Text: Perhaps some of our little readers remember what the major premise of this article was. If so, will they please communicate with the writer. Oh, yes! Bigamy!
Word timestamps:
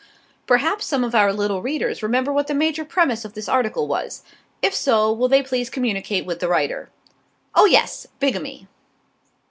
Perhaps 0.47 0.87
some 0.87 1.03
of 1.03 1.13
our 1.13 1.31
little 1.31 1.61
readers 1.61 2.01
remember 2.01 2.33
what 2.33 2.47
the 2.47 2.55
major 2.55 2.83
premise 2.83 3.23
of 3.23 3.33
this 3.35 3.47
article 3.47 3.87
was. 3.87 4.23
If 4.63 4.73
so, 4.73 5.13
will 5.13 5.27
they 5.27 5.43
please 5.43 5.69
communicate 5.69 6.25
with 6.25 6.39
the 6.39 6.47
writer. 6.47 6.89
Oh, 7.53 7.65
yes! 7.65 8.07
Bigamy! 8.19 8.67